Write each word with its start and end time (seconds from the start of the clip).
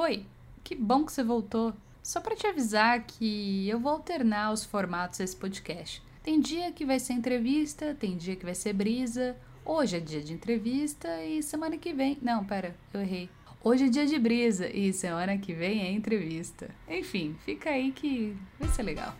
Oi, 0.00 0.24
que 0.62 0.76
bom 0.76 1.04
que 1.04 1.10
você 1.10 1.24
voltou. 1.24 1.74
Só 2.04 2.20
para 2.20 2.36
te 2.36 2.46
avisar 2.46 3.04
que 3.04 3.68
eu 3.68 3.80
vou 3.80 3.90
alternar 3.90 4.52
os 4.52 4.64
formatos 4.64 5.18
desse 5.18 5.34
podcast. 5.34 6.00
Tem 6.22 6.40
dia 6.40 6.70
que 6.70 6.86
vai 6.86 7.00
ser 7.00 7.14
entrevista, 7.14 7.96
tem 7.98 8.16
dia 8.16 8.36
que 8.36 8.44
vai 8.44 8.54
ser 8.54 8.74
brisa. 8.74 9.36
Hoje 9.64 9.96
é 9.96 10.00
dia 10.00 10.22
de 10.22 10.32
entrevista 10.32 11.24
e 11.24 11.42
semana 11.42 11.76
que 11.76 11.92
vem. 11.92 12.16
Não, 12.22 12.44
pera, 12.44 12.76
eu 12.94 13.00
errei. 13.00 13.28
Hoje 13.60 13.86
é 13.86 13.88
dia 13.88 14.06
de 14.06 14.20
brisa 14.20 14.68
e 14.68 14.92
semana 14.92 15.36
que 15.36 15.52
vem 15.52 15.82
é 15.82 15.90
entrevista. 15.90 16.70
Enfim, 16.88 17.34
fica 17.44 17.70
aí 17.70 17.90
que 17.90 18.36
vai 18.60 18.68
ser 18.68 18.84
legal. 18.84 19.16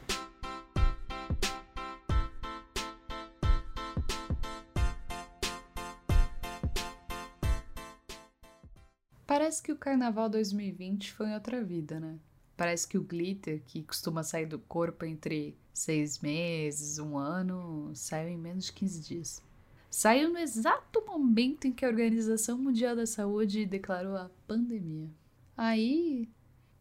Parece 9.38 9.62
que 9.62 9.70
o 9.70 9.76
Carnaval 9.76 10.28
2020 10.28 11.12
foi 11.12 11.28
em 11.28 11.34
outra 11.34 11.62
vida, 11.62 12.00
né? 12.00 12.18
Parece 12.56 12.88
que 12.88 12.98
o 12.98 13.04
glitter, 13.04 13.62
que 13.64 13.84
costuma 13.84 14.24
sair 14.24 14.46
do 14.46 14.58
corpo 14.58 15.04
entre 15.04 15.56
seis 15.72 16.18
meses, 16.18 16.98
um 16.98 17.16
ano, 17.16 17.92
saiu 17.94 18.30
em 18.30 18.36
menos 18.36 18.64
de 18.64 18.72
15 18.72 19.00
dias. 19.00 19.42
Saiu 19.88 20.28
no 20.32 20.40
exato 20.40 21.04
momento 21.06 21.68
em 21.68 21.72
que 21.72 21.84
a 21.84 21.88
Organização 21.88 22.58
Mundial 22.58 22.96
da 22.96 23.06
Saúde 23.06 23.64
declarou 23.64 24.16
a 24.16 24.28
pandemia. 24.48 25.08
Aí, 25.56 26.28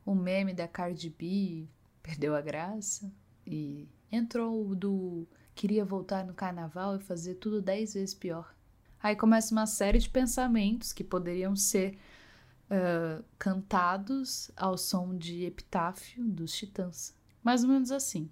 o 0.04 0.16
meme 0.16 0.52
da 0.52 0.68
Cardi 0.68 1.12
B 1.12 1.68
perdeu 2.02 2.36
a 2.36 2.42
graça 2.42 3.14
e 3.46 3.88
entrou 4.12 4.74
do 4.74 5.28
queria 5.54 5.86
voltar 5.86 6.26
no 6.26 6.34
carnaval 6.34 6.96
e 6.96 7.04
fazer 7.04 7.36
tudo 7.36 7.62
dez 7.62 7.94
vezes 7.94 8.16
pior. 8.16 8.52
Aí 9.00 9.16
começa 9.16 9.54
uma 9.54 9.68
série 9.68 10.00
de 10.00 10.10
pensamentos 10.10 10.92
que 10.92 11.04
poderiam 11.04 11.56
ser 11.56 11.96
uh, 12.70 13.24
cantados 13.38 14.52
ao 14.56 14.78
som 14.78 15.16
de 15.16 15.46
epitáfio 15.46 16.24
dos 16.26 16.54
Titãs. 16.54 17.16
Mais 17.44 17.64
ou 17.64 17.70
menos 17.70 17.92
assim. 17.92 18.30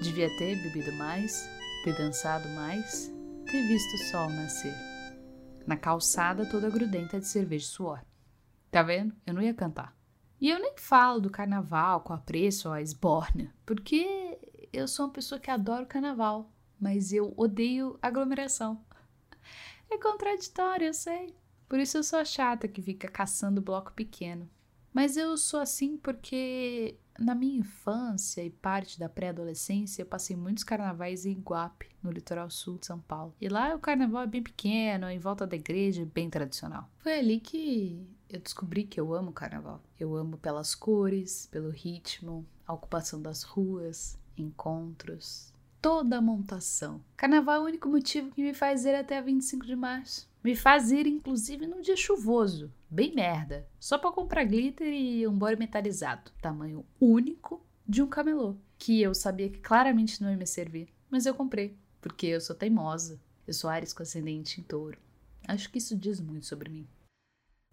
Devia 0.00 0.28
ter 0.38 0.62
bebido 0.62 0.92
mais, 0.92 1.48
ter 1.84 1.96
dançado 1.96 2.48
mais, 2.50 3.12
ter 3.44 3.66
visto 3.66 3.94
o 3.94 4.10
sol 4.10 4.30
nascer. 4.30 4.74
Na 5.66 5.76
calçada 5.76 6.46
toda 6.46 6.70
grudenta 6.70 7.18
de 7.18 7.26
cerveja 7.26 7.64
e 7.64 7.68
suor. 7.68 8.00
Tá 8.70 8.82
vendo? 8.82 9.14
Eu 9.26 9.34
não 9.34 9.42
ia 9.42 9.52
cantar. 9.52 9.96
E 10.40 10.50
eu 10.50 10.58
nem 10.58 10.74
falo 10.76 11.20
do 11.20 11.30
carnaval 11.30 12.02
com 12.02 12.12
apreço 12.12 12.70
a 12.70 12.82
esbórnia, 12.82 13.52
porque 13.64 14.25
eu 14.76 14.86
sou 14.86 15.06
uma 15.06 15.12
pessoa 15.12 15.40
que 15.40 15.50
adora 15.50 15.86
carnaval, 15.86 16.52
mas 16.78 17.12
eu 17.12 17.32
odeio 17.36 17.98
aglomeração. 18.02 18.84
É 19.90 19.96
contraditório, 19.96 20.88
eu 20.88 20.94
sei. 20.94 21.34
Por 21.68 21.78
isso 21.80 21.96
eu 21.96 22.04
sou 22.04 22.18
a 22.18 22.24
chata 22.24 22.68
que 22.68 22.82
fica 22.82 23.08
caçando 23.08 23.62
bloco 23.62 23.92
pequeno. 23.92 24.48
Mas 24.92 25.16
eu 25.16 25.36
sou 25.36 25.60
assim 25.60 25.96
porque 25.96 26.98
na 27.18 27.34
minha 27.34 27.58
infância 27.58 28.42
e 28.42 28.50
parte 28.50 28.98
da 28.98 29.08
pré-adolescência 29.08 30.02
eu 30.02 30.06
passei 30.06 30.36
muitos 30.36 30.64
carnavais 30.64 31.24
em 31.24 31.32
Iguape, 31.32 31.88
no 32.02 32.10
litoral 32.10 32.50
sul 32.50 32.78
de 32.78 32.86
São 32.86 33.00
Paulo. 33.00 33.34
E 33.40 33.48
lá 33.48 33.74
o 33.74 33.78
carnaval 33.78 34.22
é 34.22 34.26
bem 34.26 34.42
pequeno, 34.42 35.08
em 35.08 35.18
volta 35.18 35.46
da 35.46 35.56
igreja, 35.56 36.08
bem 36.14 36.28
tradicional. 36.28 36.90
Foi 36.98 37.18
ali 37.18 37.40
que 37.40 38.06
eu 38.28 38.40
descobri 38.40 38.84
que 38.84 39.00
eu 39.00 39.14
amo 39.14 39.32
carnaval. 39.32 39.82
Eu 39.98 40.14
amo 40.14 40.36
pelas 40.36 40.74
cores, 40.74 41.46
pelo 41.50 41.70
ritmo, 41.70 42.46
a 42.66 42.74
ocupação 42.74 43.20
das 43.22 43.42
ruas, 43.42 44.18
encontros, 44.42 45.52
toda 45.80 46.18
a 46.18 46.20
montação. 46.20 47.00
Carnaval 47.16 47.56
é 47.56 47.60
o 47.60 47.64
único 47.64 47.88
motivo 47.88 48.32
que 48.32 48.42
me 48.42 48.52
faz 48.52 48.84
ir 48.84 48.94
até 48.94 49.20
25 49.22 49.64
de 49.64 49.76
março. 49.76 50.28
Me 50.42 50.54
faz 50.54 50.90
ir, 50.90 51.06
inclusive, 51.06 51.66
num 51.66 51.80
dia 51.80 51.96
chuvoso, 51.96 52.72
bem 52.88 53.14
merda, 53.14 53.68
só 53.80 53.98
para 53.98 54.12
comprar 54.12 54.44
glitter 54.44 54.92
e 54.92 55.26
um 55.26 55.36
body 55.36 55.56
metalizado, 55.56 56.30
tamanho 56.40 56.84
único 57.00 57.64
de 57.86 58.02
um 58.02 58.06
camelô, 58.06 58.56
que 58.78 59.00
eu 59.00 59.14
sabia 59.14 59.48
que 59.48 59.58
claramente 59.58 60.22
não 60.22 60.30
ia 60.30 60.36
me 60.36 60.46
servir, 60.46 60.88
mas 61.10 61.26
eu 61.26 61.34
comprei, 61.34 61.76
porque 62.00 62.26
eu 62.26 62.40
sou 62.40 62.54
teimosa, 62.54 63.20
eu 63.46 63.54
sou 63.54 63.70
Ares 63.70 63.92
com 63.92 64.02
ascendente 64.02 64.60
em 64.60 64.64
touro. 64.64 64.98
Acho 65.46 65.70
que 65.70 65.78
isso 65.78 65.96
diz 65.96 66.20
muito 66.20 66.46
sobre 66.46 66.68
mim. 66.68 66.86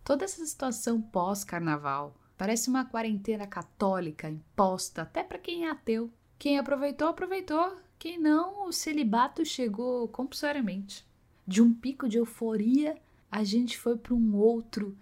Toda 0.04 0.26
essa 0.26 0.46
situação 0.46 1.02
pós-carnaval 1.02 2.16
parece 2.38 2.70
uma 2.70 2.86
quarentena 2.86 3.48
católica 3.48 4.30
imposta 4.30 5.02
até 5.02 5.24
para 5.24 5.40
quem 5.40 5.66
é 5.66 5.72
ateu 5.72 6.12
quem 6.38 6.58
aproveitou, 6.58 7.08
aproveitou. 7.08 7.78
Quem 7.98 8.20
não, 8.20 8.68
o 8.68 8.72
celibato 8.72 9.46
chegou 9.46 10.08
compulsoriamente. 10.08 11.06
De 11.48 11.62
um 11.62 11.74
pico 11.74 12.08
de 12.08 12.18
euforia, 12.18 12.98
a 13.32 13.44
gente 13.44 13.78
foi 13.78 13.98
para 13.98 14.14
um 14.14 14.36
outro 14.36 14.98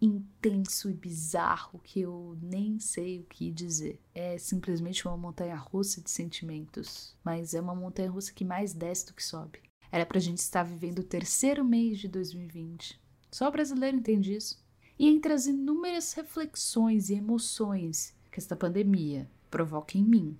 intenso 0.00 0.90
e 0.90 0.92
bizarro 0.92 1.80
que 1.82 2.00
eu 2.00 2.36
nem 2.42 2.78
sei 2.78 3.20
o 3.20 3.24
que 3.24 3.50
dizer. 3.50 4.00
É 4.14 4.36
simplesmente 4.36 5.06
uma 5.06 5.16
montanha 5.16 5.56
russa 5.56 6.00
de 6.00 6.10
sentimentos, 6.10 7.16
mas 7.24 7.54
é 7.54 7.60
uma 7.60 7.74
montanha 7.74 8.10
russa 8.10 8.32
que 8.32 8.44
mais 8.44 8.74
desce 8.74 9.06
do 9.06 9.14
que 9.14 9.24
sobe. 9.24 9.60
Era 9.90 10.04
pra 10.04 10.20
gente 10.20 10.38
estar 10.38 10.62
vivendo 10.62 10.98
o 10.98 11.04
terceiro 11.04 11.64
mês 11.64 11.98
de 11.98 12.08
2020. 12.08 13.00
Só 13.30 13.48
o 13.48 13.52
brasileiro 13.52 13.96
entende 13.96 14.34
isso. 14.34 14.62
E 14.98 15.08
entre 15.08 15.32
as 15.32 15.46
inúmeras 15.46 16.12
reflexões 16.12 17.08
e 17.08 17.14
emoções 17.14 18.14
que 18.30 18.38
esta 18.38 18.54
pandemia 18.54 19.28
provoca 19.50 19.96
em 19.96 20.02
mim, 20.02 20.38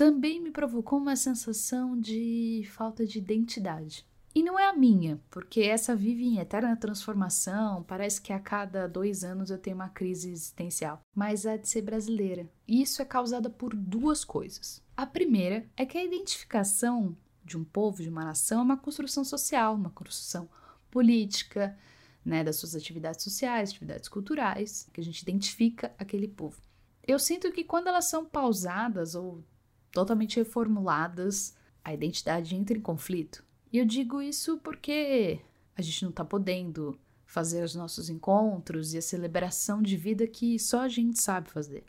também 0.00 0.40
me 0.40 0.50
provocou 0.50 0.98
uma 0.98 1.14
sensação 1.14 1.94
de 2.00 2.66
falta 2.72 3.04
de 3.04 3.18
identidade. 3.18 4.06
E 4.34 4.42
não 4.42 4.58
é 4.58 4.66
a 4.66 4.72
minha, 4.72 5.20
porque 5.30 5.60
essa 5.60 5.94
vive 5.94 6.24
em 6.24 6.38
eterna 6.38 6.74
transformação, 6.74 7.82
parece 7.82 8.18
que 8.18 8.32
a 8.32 8.40
cada 8.40 8.88
dois 8.88 9.22
anos 9.24 9.50
eu 9.50 9.58
tenho 9.58 9.76
uma 9.76 9.90
crise 9.90 10.30
existencial, 10.30 11.02
mas 11.14 11.44
a 11.44 11.58
de 11.58 11.68
ser 11.68 11.82
brasileira. 11.82 12.48
E 12.66 12.80
isso 12.80 13.02
é 13.02 13.04
causada 13.04 13.50
por 13.50 13.76
duas 13.76 14.24
coisas. 14.24 14.82
A 14.96 15.04
primeira 15.04 15.68
é 15.76 15.84
que 15.84 15.98
a 15.98 16.04
identificação 16.04 17.14
de 17.44 17.58
um 17.58 17.64
povo, 17.64 18.02
de 18.02 18.08
uma 18.08 18.24
nação, 18.24 18.60
é 18.60 18.62
uma 18.62 18.78
construção 18.78 19.22
social, 19.22 19.74
uma 19.74 19.90
construção 19.90 20.48
política, 20.90 21.78
né, 22.24 22.42
das 22.42 22.56
suas 22.56 22.74
atividades 22.74 23.22
sociais, 23.22 23.68
atividades 23.68 24.08
culturais, 24.08 24.88
que 24.94 25.00
a 25.02 25.04
gente 25.04 25.20
identifica 25.20 25.94
aquele 25.98 26.26
povo. 26.26 26.58
Eu 27.06 27.18
sinto 27.18 27.52
que 27.52 27.64
quando 27.64 27.88
elas 27.88 28.08
são 28.08 28.24
pausadas 28.24 29.14
ou 29.14 29.44
totalmente 29.92 30.36
reformuladas, 30.36 31.54
a 31.84 31.92
identidade 31.92 32.54
entra 32.54 32.76
em 32.76 32.80
conflito. 32.80 33.44
E 33.72 33.78
eu 33.78 33.84
digo 33.84 34.20
isso 34.20 34.58
porque 34.58 35.40
a 35.76 35.82
gente 35.82 36.02
não 36.02 36.10
está 36.10 36.24
podendo 36.24 36.98
fazer 37.24 37.62
os 37.62 37.74
nossos 37.74 38.10
encontros 38.10 38.92
e 38.92 38.98
a 38.98 39.02
celebração 39.02 39.80
de 39.80 39.96
vida 39.96 40.26
que 40.26 40.58
só 40.58 40.80
a 40.80 40.88
gente 40.88 41.20
sabe 41.20 41.50
fazer. 41.50 41.84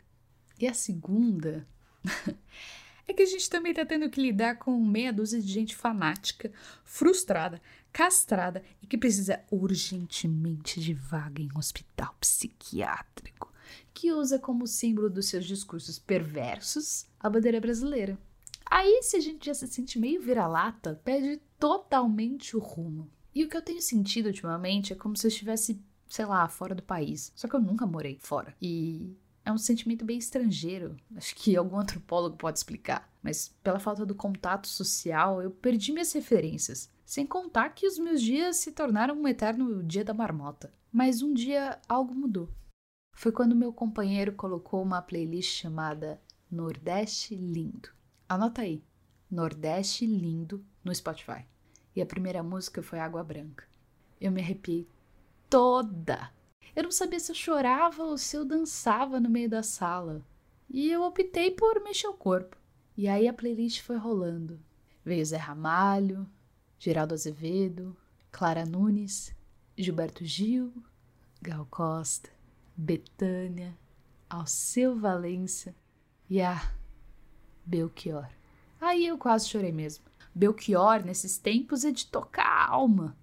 E 0.58 0.66
a 0.66 0.74
segunda 0.74 1.66
é 3.06 3.12
que 3.12 3.22
a 3.22 3.26
gente 3.26 3.50
também 3.50 3.72
está 3.72 3.84
tendo 3.84 4.08
que 4.08 4.20
lidar 4.20 4.56
com 4.56 4.78
meia 4.78 5.12
dúzia 5.12 5.40
de 5.40 5.48
gente 5.48 5.74
fanática, 5.74 6.52
frustrada, 6.84 7.60
castrada 7.92 8.62
e 8.80 8.86
que 8.86 8.96
precisa 8.96 9.40
urgentemente 9.50 10.80
de 10.80 10.94
vaga 10.94 11.42
em 11.42 11.48
um 11.54 11.58
hospital 11.58 12.14
psiquiátrico 12.20 13.51
que 13.92 14.12
usa 14.12 14.38
como 14.38 14.66
símbolo 14.66 15.10
dos 15.10 15.26
seus 15.26 15.44
discursos 15.44 15.98
perversos 15.98 17.06
a 17.18 17.30
bandeira 17.30 17.60
brasileira. 17.60 18.18
Aí, 18.66 19.02
se 19.02 19.16
a 19.16 19.20
gente 19.20 19.46
já 19.46 19.54
se 19.54 19.66
sente 19.68 19.98
meio 19.98 20.22
vira-lata, 20.22 21.00
perde 21.04 21.40
totalmente 21.58 22.56
o 22.56 22.60
rumo. 22.60 23.10
E 23.34 23.44
o 23.44 23.48
que 23.48 23.56
eu 23.56 23.62
tenho 23.62 23.80
sentido 23.80 24.26
ultimamente 24.26 24.92
é 24.92 24.96
como 24.96 25.16
se 25.16 25.26
eu 25.26 25.28
estivesse, 25.28 25.80
sei 26.08 26.24
lá, 26.24 26.48
fora 26.48 26.74
do 26.74 26.82
país. 26.82 27.32
Só 27.34 27.48
que 27.48 27.54
eu 27.54 27.60
nunca 27.60 27.86
morei 27.86 28.18
fora. 28.20 28.54
E 28.60 29.16
é 29.44 29.52
um 29.52 29.58
sentimento 29.58 30.04
bem 30.04 30.18
estrangeiro. 30.18 30.96
Acho 31.16 31.34
que 31.34 31.56
algum 31.56 31.78
antropólogo 31.78 32.36
pode 32.36 32.58
explicar. 32.58 33.10
Mas 33.22 33.54
pela 33.62 33.78
falta 33.78 34.04
do 34.04 34.14
contato 34.14 34.68
social, 34.68 35.42
eu 35.42 35.50
perdi 35.50 35.92
minhas 35.92 36.12
referências. 36.12 36.90
Sem 37.04 37.26
contar 37.26 37.70
que 37.70 37.86
os 37.86 37.98
meus 37.98 38.22
dias 38.22 38.56
se 38.56 38.72
tornaram 38.72 39.14
um 39.14 39.28
eterno 39.28 39.82
dia 39.82 40.04
da 40.04 40.14
marmota. 40.14 40.72
Mas 40.90 41.22
um 41.22 41.32
dia 41.32 41.78
algo 41.88 42.14
mudou. 42.14 42.48
Foi 43.12 43.30
quando 43.30 43.54
meu 43.54 43.72
companheiro 43.72 44.32
colocou 44.32 44.82
uma 44.82 45.00
playlist 45.00 45.60
chamada 45.60 46.20
Nordeste 46.50 47.36
Lindo. 47.36 47.90
Anota 48.28 48.62
aí, 48.62 48.82
Nordeste 49.30 50.06
Lindo 50.06 50.64
no 50.82 50.94
Spotify. 50.94 51.46
E 51.94 52.02
a 52.02 52.06
primeira 52.06 52.42
música 52.42 52.82
foi 52.82 52.98
Água 52.98 53.22
Branca. 53.22 53.64
Eu 54.20 54.32
me 54.32 54.40
arrepiei 54.40 54.88
toda. 55.48 56.32
Eu 56.74 56.84
não 56.84 56.90
sabia 56.90 57.20
se 57.20 57.30
eu 57.30 57.36
chorava 57.36 58.02
ou 58.02 58.16
se 58.16 58.36
eu 58.36 58.44
dançava 58.44 59.20
no 59.20 59.28
meio 59.28 59.48
da 59.48 59.62
sala. 59.62 60.24
E 60.68 60.90
eu 60.90 61.02
optei 61.02 61.50
por 61.50 61.82
mexer 61.82 62.08
o 62.08 62.14
corpo. 62.14 62.56
E 62.96 63.06
aí 63.06 63.28
a 63.28 63.32
playlist 63.32 63.82
foi 63.82 63.96
rolando. 63.96 64.58
Veio 65.04 65.24
Zé 65.24 65.36
Ramalho, 65.36 66.26
Geraldo 66.78 67.14
Azevedo, 67.14 67.96
Clara 68.30 68.64
Nunes, 68.64 69.34
Gilberto 69.76 70.24
Gil, 70.24 70.72
Gal 71.40 71.66
Costa, 71.70 72.30
Betânia, 72.76 73.76
Alceu 74.28 74.98
Valência 74.98 75.74
e 76.28 76.40
a 76.40 76.72
Belchior. 77.64 78.28
Aí 78.80 79.06
eu 79.06 79.18
quase 79.18 79.48
chorei 79.48 79.72
mesmo. 79.72 80.04
Belchior 80.34 81.04
nesses 81.04 81.38
tempos 81.38 81.84
é 81.84 81.90
de 81.90 82.06
tocar 82.06 82.46
a 82.46 82.68
alma. 82.70 83.16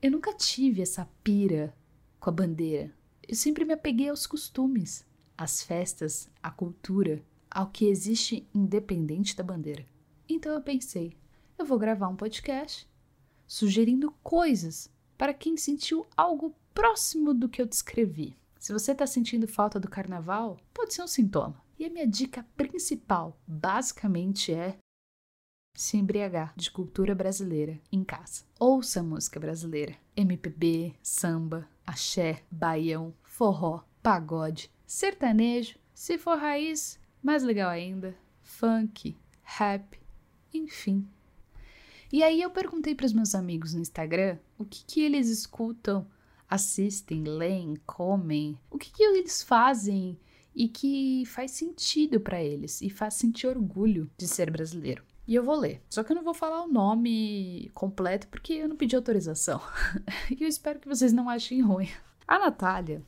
Eu 0.00 0.10
nunca 0.10 0.34
tive 0.34 0.82
essa 0.82 1.08
pira 1.22 1.76
com 2.18 2.30
a 2.30 2.32
bandeira. 2.32 2.92
Eu 3.28 3.36
sempre 3.36 3.64
me 3.64 3.74
apeguei 3.74 4.08
aos 4.08 4.26
costumes, 4.26 5.06
às 5.36 5.62
festas, 5.62 6.28
à 6.42 6.50
cultura, 6.50 7.22
ao 7.50 7.68
que 7.68 7.86
existe 7.86 8.48
independente 8.54 9.36
da 9.36 9.44
bandeira. 9.44 9.86
Então 10.28 10.52
eu 10.52 10.62
pensei, 10.62 11.16
eu 11.58 11.66
vou 11.66 11.78
gravar 11.78 12.08
um 12.08 12.16
podcast 12.16 12.88
sugerindo 13.46 14.10
coisas 14.22 14.90
para 15.18 15.34
quem 15.34 15.56
sentiu 15.56 16.06
algo 16.16 16.56
próximo 16.74 17.34
do 17.34 17.48
que 17.48 17.60
eu 17.60 17.66
descrevi. 17.66 18.34
Se 18.62 18.72
você 18.72 18.92
está 18.92 19.08
sentindo 19.08 19.48
falta 19.48 19.80
do 19.80 19.90
carnaval, 19.90 20.56
pode 20.72 20.94
ser 20.94 21.02
um 21.02 21.08
sintoma. 21.08 21.60
E 21.76 21.84
a 21.84 21.90
minha 21.90 22.06
dica 22.06 22.46
principal, 22.56 23.36
basicamente, 23.44 24.54
é 24.54 24.78
se 25.76 25.96
embriagar 25.96 26.54
de 26.54 26.70
cultura 26.70 27.12
brasileira 27.12 27.80
em 27.90 28.04
casa. 28.04 28.44
Ouça 28.60 29.02
música 29.02 29.40
brasileira, 29.40 29.96
MPB, 30.14 30.94
samba, 31.02 31.68
axé, 31.84 32.44
baião, 32.48 33.12
forró, 33.24 33.82
pagode, 34.00 34.70
sertanejo, 34.86 35.76
se 35.92 36.16
for 36.16 36.38
raiz, 36.38 37.00
mais 37.20 37.42
legal 37.42 37.68
ainda, 37.68 38.16
funk, 38.42 39.18
rap, 39.42 39.98
enfim. 40.54 41.04
E 42.12 42.22
aí 42.22 42.40
eu 42.40 42.50
perguntei 42.50 42.94
para 42.94 43.06
os 43.06 43.12
meus 43.12 43.34
amigos 43.34 43.74
no 43.74 43.80
Instagram 43.80 44.38
o 44.56 44.64
que, 44.64 44.84
que 44.84 45.00
eles 45.00 45.28
escutam, 45.28 46.06
assistem, 46.52 47.24
leem, 47.24 47.76
comem, 47.86 48.58
o 48.70 48.76
que, 48.76 48.92
que 48.92 49.02
eles 49.02 49.42
fazem 49.42 50.18
e 50.54 50.68
que 50.68 51.24
faz 51.24 51.52
sentido 51.52 52.20
para 52.20 52.42
eles 52.44 52.82
e 52.82 52.90
faz 52.90 53.14
sentir 53.14 53.46
orgulho 53.46 54.10
de 54.18 54.28
ser 54.28 54.50
brasileiro. 54.50 55.02
E 55.26 55.34
eu 55.34 55.42
vou 55.42 55.56
ler. 55.56 55.80
Só 55.88 56.04
que 56.04 56.12
eu 56.12 56.16
não 56.16 56.22
vou 56.22 56.34
falar 56.34 56.62
o 56.62 56.70
nome 56.70 57.70
completo 57.72 58.28
porque 58.28 58.52
eu 58.52 58.68
não 58.68 58.76
pedi 58.76 58.94
autorização. 58.94 59.62
e 60.30 60.42
eu 60.42 60.48
espero 60.48 60.78
que 60.78 60.88
vocês 60.88 61.10
não 61.10 61.30
achem 61.30 61.62
ruim. 61.62 61.88
A 62.28 62.38
Natália 62.38 63.02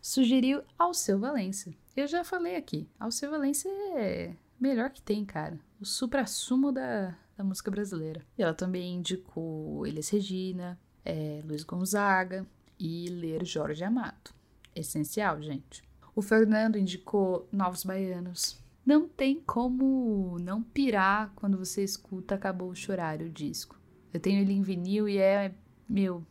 sugeriu 0.00 0.62
Alceu 0.78 1.18
Valença. 1.18 1.70
Eu 1.94 2.06
já 2.06 2.24
falei 2.24 2.56
aqui. 2.56 2.88
Alceu 2.98 3.30
Valença 3.30 3.68
é 3.68 4.34
melhor 4.58 4.88
que 4.88 5.02
tem, 5.02 5.26
cara. 5.26 5.60
O 5.78 5.84
supra-sumo 5.84 6.72
da, 6.72 7.14
da 7.36 7.44
música 7.44 7.70
brasileira. 7.70 8.24
E 8.38 8.42
ela 8.42 8.54
também 8.54 8.94
indicou 8.94 9.86
Elis 9.86 10.08
Regina, 10.08 10.80
é, 11.04 11.42
Luiz 11.44 11.64
Gonzaga 11.64 12.46
e 12.78 13.08
ler 13.08 13.44
Jorge 13.44 13.84
Amado. 13.84 14.32
Essencial, 14.74 15.40
gente. 15.42 15.82
O 16.14 16.22
Fernando 16.22 16.76
indicou 16.76 17.48
Novos 17.52 17.84
Baianos, 17.84 18.58
não 18.88 19.06
tem 19.06 19.38
como 19.40 20.38
não 20.40 20.62
pirar 20.62 21.30
quando 21.36 21.58
você 21.58 21.84
escuta 21.84 22.34
Acabou 22.34 22.74
Chorar, 22.74 23.20
o 23.20 23.28
disco. 23.28 23.78
Eu 24.12 24.18
tenho 24.18 24.40
ele 24.40 24.54
em 24.54 24.62
vinil 24.62 25.06
e 25.06 25.18
é, 25.18 25.54
meu, 25.86 26.26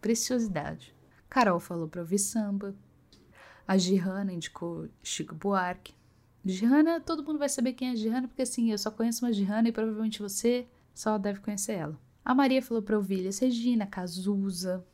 preciosidade. 0.00 0.94
Carol 1.28 1.58
falou 1.58 1.88
pra 1.88 2.02
ouvir 2.02 2.20
samba. 2.20 2.76
A 3.66 3.76
Gihana 3.76 4.32
indicou 4.32 4.88
Chico 5.02 5.34
Buarque. 5.34 5.94
Gihana, 6.44 7.00
todo 7.00 7.24
mundo 7.24 7.40
vai 7.40 7.48
saber 7.48 7.72
quem 7.72 7.88
é 7.88 7.90
a 7.90 7.96
Gihana, 7.96 8.28
porque 8.28 8.42
assim, 8.42 8.70
eu 8.70 8.78
só 8.78 8.90
conheço 8.90 9.24
uma 9.24 9.32
Gihana 9.32 9.68
e 9.68 9.72
provavelmente 9.72 10.22
você 10.22 10.68
só 10.94 11.18
deve 11.18 11.40
conhecer 11.40 11.72
ela. 11.72 11.98
A 12.24 12.34
Maria 12.34 12.62
falou 12.62 12.82
pra 12.82 12.96
ouvir 12.96 13.28
Regina, 13.40 13.84
Cazuza. 13.84 14.86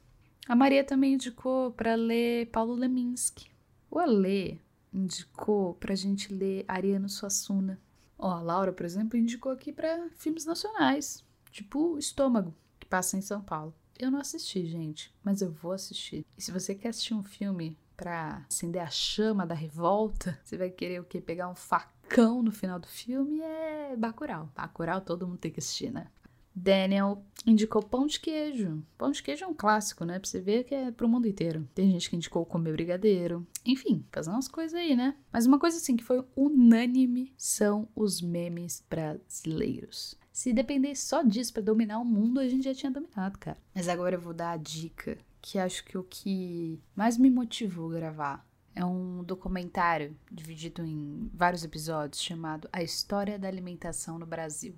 A 0.48 0.56
Maria 0.56 0.82
também 0.82 1.14
indicou 1.14 1.70
para 1.72 1.94
ler 1.94 2.46
Paulo 2.50 2.74
Leminski. 2.74 3.50
O 3.90 3.98
Alê 3.98 4.58
indicou 4.92 5.74
pra 5.74 5.94
gente 5.94 6.32
ler 6.32 6.64
Ariano 6.66 7.08
Suassuna. 7.08 7.80
Ó, 8.18 8.30
a 8.30 8.40
Laura, 8.40 8.72
por 8.72 8.84
exemplo, 8.84 9.18
indicou 9.18 9.52
aqui 9.52 9.72
para 9.72 10.08
filmes 10.10 10.44
nacionais, 10.44 11.24
tipo 11.50 11.98
Estômago, 11.98 12.54
que 12.78 12.86
passa 12.86 13.16
em 13.16 13.20
São 13.20 13.40
Paulo. 13.40 13.74
Eu 13.98 14.10
não 14.10 14.18
assisti, 14.18 14.66
gente, 14.66 15.14
mas 15.22 15.42
eu 15.42 15.52
vou 15.52 15.72
assistir. 15.72 16.24
E 16.36 16.42
se 16.42 16.50
você 16.50 16.74
quer 16.74 16.88
assistir 16.88 17.14
um 17.14 17.22
filme 17.22 17.76
para 17.96 18.44
acender 18.48 18.82
a 18.82 18.90
chama 18.90 19.46
da 19.46 19.54
revolta, 19.54 20.38
você 20.42 20.56
vai 20.56 20.70
querer 20.70 21.00
o 21.00 21.04
quê? 21.04 21.20
Pegar 21.20 21.48
um 21.48 21.54
facão 21.54 22.42
no 22.42 22.50
final 22.50 22.80
do 22.80 22.88
filme? 22.88 23.40
É 23.40 23.94
Bacurau. 23.96 24.50
Bacurau 24.56 25.00
todo 25.00 25.26
mundo 25.26 25.38
tem 25.38 25.52
que 25.52 25.60
assistir, 25.60 25.92
né? 25.92 26.08
Daniel 26.54 27.24
indicou 27.46 27.82
pão 27.82 28.06
de 28.06 28.20
queijo. 28.20 28.82
Pão 28.96 29.10
de 29.10 29.22
queijo 29.22 29.44
é 29.44 29.48
um 29.48 29.54
clássico, 29.54 30.04
né? 30.04 30.18
Pra 30.18 30.28
você 30.28 30.40
ver 30.40 30.64
que 30.64 30.74
é 30.74 30.90
pro 30.90 31.08
mundo 31.08 31.26
inteiro. 31.26 31.68
Tem 31.74 31.90
gente 31.90 32.08
que 32.08 32.16
indicou 32.16 32.44
comer 32.44 32.72
brigadeiro. 32.72 33.46
Enfim, 33.64 34.04
fazer 34.12 34.30
umas 34.30 34.48
coisas 34.48 34.74
aí, 34.74 34.94
né? 34.94 35.16
Mas 35.32 35.46
uma 35.46 35.58
coisa 35.58 35.76
assim 35.76 35.96
que 35.96 36.04
foi 36.04 36.24
unânime 36.36 37.32
são 37.36 37.88
os 37.94 38.20
memes 38.20 38.84
brasileiros. 38.88 40.16
Se 40.32 40.52
dependesse 40.52 41.06
só 41.06 41.22
disso 41.22 41.52
para 41.52 41.62
dominar 41.62 41.98
o 41.98 42.04
mundo, 42.04 42.40
a 42.40 42.48
gente 42.48 42.64
já 42.64 42.74
tinha 42.74 42.90
dominado, 42.90 43.38
cara. 43.38 43.58
Mas 43.74 43.88
agora 43.88 44.16
eu 44.16 44.20
vou 44.20 44.32
dar 44.32 44.52
a 44.52 44.56
dica 44.56 45.18
que 45.40 45.58
acho 45.58 45.84
que 45.84 45.98
o 45.98 46.04
que 46.04 46.80
mais 46.94 47.18
me 47.18 47.28
motivou 47.28 47.90
a 47.90 47.94
gravar 47.94 48.46
é 48.74 48.84
um 48.84 49.22
documentário 49.22 50.16
dividido 50.30 50.84
em 50.84 51.30
vários 51.34 51.64
episódios 51.64 52.22
chamado 52.22 52.68
A 52.72 52.82
História 52.82 53.38
da 53.38 53.48
Alimentação 53.48 54.18
no 54.18 54.24
Brasil. 54.24 54.74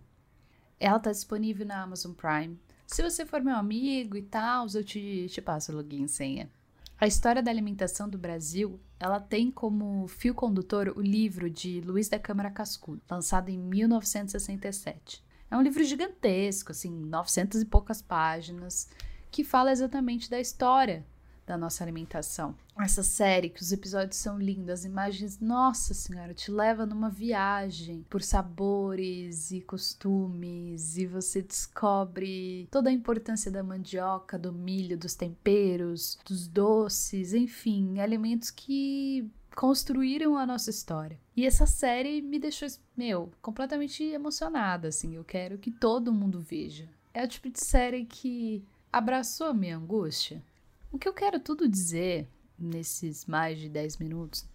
Ela 0.79 0.99
tá 0.99 1.11
disponível 1.11 1.67
na 1.67 1.82
Amazon 1.82 2.12
Prime. 2.12 2.59
Se 2.87 3.03
você 3.03 3.25
for 3.25 3.43
meu 3.43 3.56
amigo 3.56 4.17
e 4.17 4.23
tal, 4.23 4.67
eu 4.75 4.85
te, 4.85 5.26
te 5.29 5.41
passo 5.41 5.73
o 5.73 5.76
login 5.76 6.05
e 6.05 6.09
senha. 6.09 6.50
A 7.00 7.06
história 7.06 7.43
da 7.43 7.50
alimentação 7.50 8.09
do 8.09 8.17
Brasil, 8.17 8.79
ela 9.00 9.19
tem 9.19 9.50
como 9.50 10.06
fio 10.06 10.35
condutor 10.35 10.93
o 10.97 11.00
livro 11.00 11.50
de 11.50 11.81
Luiz 11.81 12.09
da 12.09 12.19
Câmara 12.19 12.50
Cascudo, 12.50 13.03
lançado 13.11 13.49
em 13.49 13.59
1967. 13.59 15.23
É 15.50 15.56
um 15.56 15.62
livro 15.62 15.82
gigantesco, 15.85 16.73
assim, 16.73 16.91
900 16.91 17.62
e 17.62 17.65
poucas 17.65 18.00
páginas, 18.00 18.88
que 19.31 19.43
fala 19.43 19.73
exatamente 19.73 20.31
da 20.31 20.41
história 20.41 21.05
da 21.46 21.56
nossa 21.58 21.85
alimentação. 21.85 22.55
Essa 22.79 23.02
série, 23.02 23.49
que 23.49 23.62
os 23.62 23.70
episódios 23.70 24.17
são 24.17 24.38
lindos, 24.38 24.70
as 24.70 24.85
imagens, 24.85 25.38
nossa 25.38 25.94
senhora, 25.94 26.35
te 26.35 26.50
leva 26.50 26.85
numa 26.85 27.08
viagem 27.08 28.05
por 28.11 28.23
sabores 28.23 29.50
e 29.50 29.61
costumes, 29.61 30.96
e 30.96 31.06
você 31.06 31.41
descobre 31.41 32.69
toda 32.70 32.91
a 32.91 32.93
importância 32.93 33.50
da 33.50 33.62
mandioca, 33.62 34.38
do 34.38 34.52
milho, 34.52 34.99
dos 34.99 35.14
temperos, 35.14 36.19
dos 36.26 36.49
doces, 36.49 37.32
enfim, 37.32 38.00
alimentos 38.00 38.50
que 38.50 39.31
construíram 39.55 40.37
a 40.37 40.44
nossa 40.44 40.70
história. 40.70 41.19
E 41.37 41.46
essa 41.46 41.67
série 41.67 42.20
me 42.20 42.38
deixou, 42.38 42.69
meu, 42.96 43.31
completamente 43.41 44.02
emocionada, 44.02 44.88
assim. 44.88 45.14
Eu 45.14 45.25
quero 45.25 45.58
que 45.58 45.70
todo 45.70 46.12
mundo 46.12 46.41
veja. 46.41 46.88
É 47.12 47.25
o 47.25 47.29
tipo 47.29 47.49
de 47.49 47.64
série 47.64 48.05
que 48.05 48.65
abraçou 48.93 49.48
a 49.48 49.55
minha 49.55 49.77
angústia, 49.77 50.43
o 50.94 50.98
que 50.98 51.08
eu 51.08 51.13
quero 51.13 51.41
tudo 51.41 51.69
dizer 51.69 52.29
nesses 52.56 53.27
mais 53.27 53.58
de 53.58 53.69
10 53.69 53.96
minutos 53.96 54.46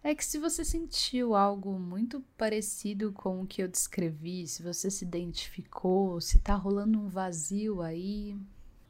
é 0.00 0.14
que 0.14 0.24
se 0.24 0.38
você 0.38 0.64
sentiu 0.64 1.34
algo 1.34 1.76
muito 1.76 2.20
parecido 2.36 3.10
com 3.10 3.42
o 3.42 3.46
que 3.46 3.60
eu 3.60 3.66
descrevi, 3.66 4.46
se 4.46 4.62
você 4.62 4.92
se 4.92 5.04
identificou, 5.04 6.20
se 6.20 6.38
tá 6.38 6.54
rolando 6.54 7.00
um 7.00 7.08
vazio 7.08 7.82
aí, 7.82 8.36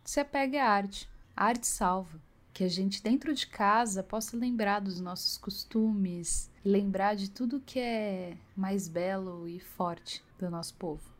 se 0.04 0.20
apegue 0.20 0.58
à 0.58 0.68
arte. 0.68 1.08
A 1.34 1.46
arte 1.46 1.66
salva. 1.66 2.20
Que 2.52 2.64
a 2.64 2.68
gente 2.68 3.02
dentro 3.02 3.32
de 3.32 3.46
casa 3.46 4.02
possa 4.02 4.36
lembrar 4.36 4.80
dos 4.80 5.00
nossos 5.00 5.38
costumes, 5.38 6.50
lembrar 6.62 7.16
de 7.16 7.30
tudo 7.30 7.62
que 7.64 7.78
é 7.78 8.36
mais 8.54 8.86
belo 8.86 9.48
e 9.48 9.58
forte 9.60 10.22
do 10.38 10.50
nosso 10.50 10.74
povo. 10.74 11.17